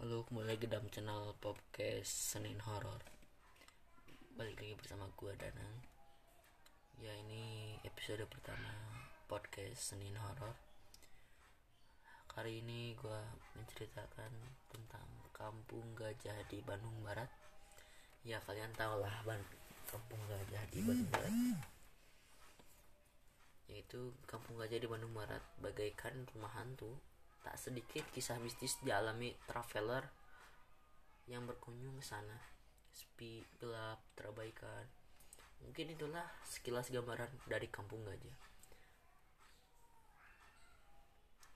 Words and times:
Halo, 0.00 0.24
kembali 0.24 0.56
lagi 0.56 0.64
dalam 0.64 0.88
channel 0.88 1.36
podcast 1.44 2.32
Senin 2.32 2.56
Horor. 2.64 3.04
Balik 4.32 4.56
lagi 4.56 4.72
bersama 4.72 5.04
gua 5.12 5.36
Danang. 5.36 5.76
Ya, 7.04 7.12
ini 7.20 7.76
episode 7.84 8.24
pertama 8.24 8.72
podcast 9.28 9.92
Senin 9.92 10.16
Horor. 10.16 10.56
Kali 12.32 12.64
ini 12.64 12.96
gua 12.96 13.20
menceritakan 13.52 14.32
tentang 14.72 15.04
Kampung 15.36 15.92
Gajah 15.92 16.48
di 16.48 16.64
Bandung 16.64 16.96
Barat. 17.04 17.28
Ya, 18.24 18.40
kalian 18.40 18.72
tahu 18.72 19.04
lah 19.04 19.20
Ban 19.28 19.44
Kampung 19.84 20.24
Gajah 20.32 20.64
di 20.72 20.80
Bandung 20.80 21.12
Barat. 21.12 21.34
Yaitu 23.68 24.16
Kampung 24.24 24.56
Gajah 24.56 24.80
di 24.80 24.88
Bandung 24.88 25.12
Barat 25.12 25.44
bagaikan 25.60 26.24
rumah 26.32 26.56
hantu 26.56 26.96
tak 27.40 27.56
sedikit 27.56 28.04
kisah 28.12 28.36
mistis 28.40 28.76
dialami 28.84 29.32
traveler 29.48 30.04
yang 31.30 31.46
berkunjung 31.46 31.96
ke 32.00 32.04
sana. 32.04 32.36
Sepi, 32.90 33.40
gelap, 33.62 34.02
terabaikan. 34.18 34.84
Mungkin 35.62 35.94
itulah 35.94 36.26
sekilas 36.44 36.90
gambaran 36.90 37.30
dari 37.46 37.68
kampung 37.70 38.02
gajah. 38.02 38.38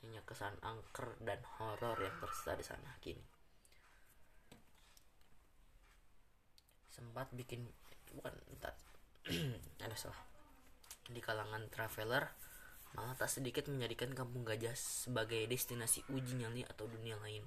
Hanya 0.05 0.20
kesan 0.29 0.55
angker 0.60 1.16
dan 1.24 1.41
horor 1.59 1.96
yang 1.96 2.16
tersisa 2.21 2.52
di 2.55 2.65
sana 2.65 2.93
kini. 3.01 3.24
Sempat 6.93 7.32
bikin 7.35 7.66
bukan 8.15 8.37
entar 8.52 8.77
ada 9.85 9.96
salah. 9.96 10.23
Di 11.09 11.19
kalangan 11.19 11.66
traveler 11.73 12.29
malah 12.95 13.19
tak 13.19 13.27
sedikit 13.27 13.66
menjadikan 13.66 14.15
kampung 14.15 14.47
gajah 14.47 14.75
sebagai 14.79 15.43
destinasi 15.51 16.07
uji 16.15 16.39
nyali 16.39 16.62
atau 16.62 16.87
dunia 16.87 17.19
lain. 17.19 17.43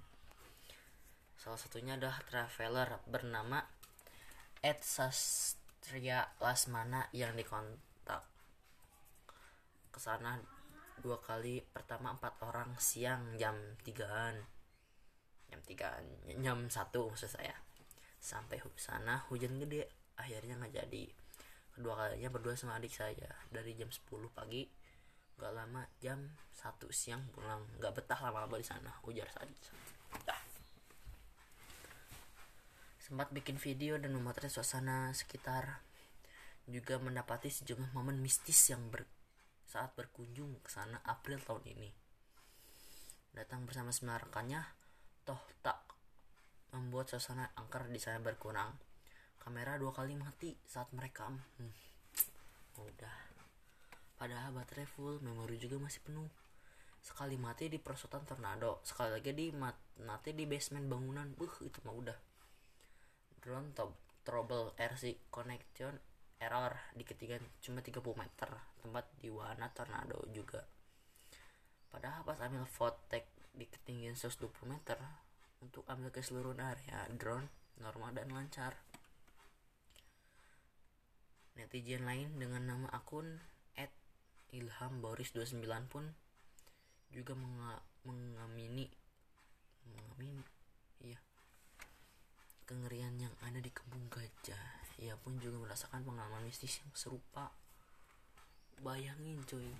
Salah 1.39 1.55
satunya 1.55 1.95
adalah 1.95 2.19
traveler 2.27 2.99
bernama 3.07 3.63
Ed 4.59 4.83
Sastria 4.83 6.27
Lasmana 6.43 7.07
yang 7.15 7.31
dikontak. 7.39 8.27
Ke 9.87 9.99
sana 10.03 10.35
dua 10.99 11.21
kali 11.23 11.63
pertama 11.63 12.11
empat 12.11 12.43
orang 12.43 12.75
siang 12.81 13.39
jam 13.39 13.55
tigaan. 13.87 14.43
Jam 15.47 15.61
tigaan 15.63 16.03
jam 16.43 16.67
satu 16.67 17.07
maksud 17.07 17.31
saya. 17.31 17.55
Sampai 18.19 18.59
sana 18.75 19.23
hujan 19.31 19.55
gede 19.63 19.87
akhirnya 20.19 20.59
nggak 20.59 20.75
jadi. 20.75 21.05
Kedua 21.71 21.93
kalinya 21.93 22.33
berdua 22.33 22.57
sama 22.57 22.81
adik 22.81 22.91
saya. 22.91 23.29
Dari 23.53 23.77
jam 23.77 23.87
10 23.87 24.09
pagi 24.33 24.65
gak 25.37 25.53
lama 25.53 25.85
jam 26.01 26.17
satu 26.49 26.89
siang 26.89 27.21
pulang. 27.29 27.61
Gak 27.77 27.93
betah 27.93 28.17
lama-lama 28.17 28.57
di 28.57 28.65
sana. 28.65 28.89
Ujar 29.05 29.29
dah. 30.25 30.41
sempat 32.97 33.31
bikin 33.31 33.55
video 33.55 33.95
dan 33.95 34.11
memotret 34.11 34.51
suasana 34.51 35.15
sekitar. 35.15 35.79
Juga 36.67 36.99
mendapati 36.99 37.47
sejumlah 37.47 37.95
momen 37.95 38.19
mistis 38.19 38.59
yang 38.67 38.91
ber, 38.91 39.07
saat 39.63 39.95
berkunjung 39.95 40.59
ke 40.59 40.67
sana 40.67 40.99
April 41.07 41.39
tahun 41.39 41.63
ini. 41.71 41.89
Datang 43.31 43.63
bersama 43.63 43.95
sembilan 43.95 44.27
rekannya 44.27 44.59
toh 45.23 45.39
tak 45.63 45.79
membuat 46.75 47.07
suasana 47.07 47.55
angker 47.55 47.87
di 47.87 47.99
sana 48.01 48.19
berkurang. 48.19 48.75
Kamera 49.39 49.79
dua 49.79 49.95
kali 49.95 50.19
mati 50.19 50.51
saat 50.67 50.91
mereka 50.91 51.31
hmm, 51.31 51.96
Padahal 54.27 54.59
baterai 54.59 54.83
full, 54.83 55.23
memori 55.23 55.55
juga 55.55 55.79
masih 55.79 56.03
penuh. 56.03 56.27
Sekali 56.99 57.39
mati 57.39 57.71
di 57.71 57.79
perosotan 57.79 58.27
tornado, 58.27 58.83
sekali 58.83 59.15
lagi 59.15 59.31
di 59.31 59.55
mat 59.55 59.79
mati 60.03 60.35
di 60.35 60.43
basement 60.43 60.83
bangunan. 60.83 61.31
Buh, 61.31 61.63
itu 61.63 61.79
mah 61.87 61.95
udah. 61.95 62.19
Drone 63.39 63.71
top 63.71 63.95
trouble 64.27 64.75
RC 64.75 65.31
connection 65.31 65.95
error 66.43 66.75
di 66.91 67.07
ketinggian 67.07 67.39
cuma 67.63 67.79
30 67.79 68.03
meter. 68.03 68.51
Tempat 68.83 69.07
di 69.15 69.31
wahana 69.31 69.71
tornado 69.71 70.19
juga. 70.35 70.59
Padahal 71.87 72.27
pas 72.27 72.43
ambil 72.43 72.67
fotek 72.67 73.31
di 73.55 73.63
ketinggian 73.63 74.19
120 74.19 74.51
meter 74.67 74.99
untuk 75.63 75.87
ambil 75.87 76.11
ke 76.11 76.19
seluruh 76.19 76.51
area 76.59 77.07
drone 77.15 77.47
normal 77.79 78.11
dan 78.11 78.27
lancar. 78.35 78.75
Netizen 81.55 82.03
lain 82.03 82.35
dengan 82.35 82.67
nama 82.67 82.91
akun 82.91 83.55
Ilham 84.55 85.03
Boris 85.03 85.35
29 85.35 85.63
pun 85.91 86.07
juga 87.11 87.35
menga 87.35 87.79
mengamini 88.03 88.87
mengamini 89.87 90.43
iya 91.03 91.19
kengerian 92.67 93.15
yang 93.15 93.31
ada 93.43 93.63
di 93.63 93.71
kampung 93.71 94.11
gajah. 94.11 94.59
Ia 94.99 95.15
pun 95.15 95.39
juga 95.39 95.55
merasakan 95.61 96.03
pengalaman 96.03 96.43
mistis 96.47 96.83
yang 96.83 96.91
serupa. 96.91 97.51
Bayangin 98.83 99.41
cuy 99.47 99.71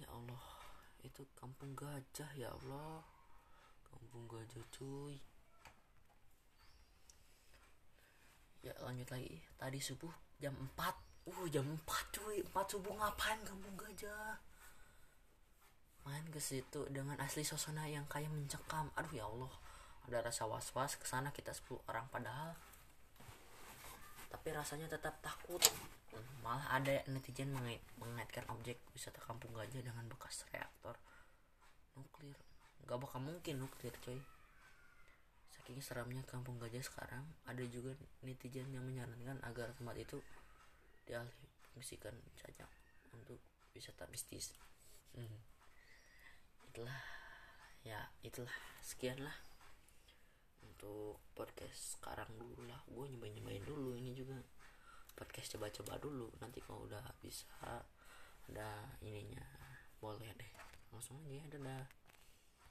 ya 0.00 0.08
Allah 0.10 0.44
itu 1.06 1.26
kampung 1.38 1.74
gajah 1.78 2.30
ya 2.34 2.50
Allah. 2.50 3.02
Kampung 3.86 4.26
gajah 4.26 4.64
cuy. 4.74 5.18
Ya 8.66 8.74
lanjut 8.82 9.08
lagi. 9.08 9.40
Tadi 9.56 9.78
subuh 9.80 10.12
jam 10.42 10.52
4 10.56 11.09
uh 11.30 11.46
jam 11.46 11.62
4 11.62 12.14
cuy. 12.14 12.42
4 12.42 12.72
subuh 12.74 12.94
ngapain 12.98 13.38
kampung 13.46 13.74
gajah 13.78 14.38
main 16.00 16.24
ke 16.32 16.40
situ 16.40 16.88
dengan 16.90 17.14
asli 17.20 17.44
suasana 17.46 17.86
yang 17.86 18.02
kayak 18.10 18.32
mencekam. 18.32 18.90
Aduh 18.98 19.14
ya 19.14 19.24
Allah. 19.28 19.52
Ada 20.08 20.26
rasa 20.26 20.42
was-was 20.48 20.98
ke 20.98 21.06
sana 21.06 21.30
kita 21.30 21.54
10 21.54 21.86
orang 21.86 22.08
padahal. 22.10 22.56
Tapi 24.32 24.48
rasanya 24.50 24.90
tetap 24.90 25.20
takut. 25.22 25.60
Malah 26.42 26.66
ada 26.82 27.04
netizen 27.06 27.54
mengait 27.54 27.84
mengaitkan 28.00 28.42
objek 28.50 28.80
wisata 28.90 29.22
kampung 29.22 29.54
gajah 29.54 29.84
dengan 29.84 30.02
bekas 30.10 30.42
reaktor 30.50 30.98
nuklir. 31.94 32.34
Gak 32.88 32.98
bakal 32.98 33.22
mungkin 33.22 33.62
nuklir 33.62 33.94
coy 34.02 34.18
saking 35.70 35.86
seramnya 35.86 36.18
kampung 36.26 36.58
gajah 36.58 36.82
sekarang 36.82 37.22
ada 37.46 37.62
juga 37.70 37.94
netizen 38.26 38.66
yang 38.74 38.82
menyarankan 38.82 39.38
agar 39.46 39.70
tempat 39.78 40.02
itu 40.02 40.18
dialih 41.06 41.36
fungsikan 41.72 42.14
saja 42.36 42.66
untuk 43.14 43.40
wisata 43.76 44.06
mistis. 44.10 44.54
Hmm. 45.14 45.42
itulah 46.70 47.02
ya 47.82 47.98
itulah. 48.22 48.54
Sekian 48.80 49.20
lah 49.22 49.34
untuk 50.62 51.20
podcast 51.34 51.98
sekarang 51.98 52.30
dulu 52.38 52.66
lah. 52.66 52.80
Gue 52.86 53.10
nyobain 53.10 53.34
nyobain 53.34 53.64
dulu 53.66 53.98
ini 53.98 54.14
juga. 54.14 54.38
Podcast 55.14 55.58
coba-coba 55.58 55.98
dulu. 55.98 56.30
Nanti 56.38 56.62
kalau 56.62 56.86
udah 56.86 57.02
bisa 57.20 57.50
ada 58.48 58.96
ininya 59.02 59.42
boleh 59.98 60.30
deh. 60.34 60.52
Langsung 60.94 61.22
aja 61.26 61.46
dadah 61.50 61.99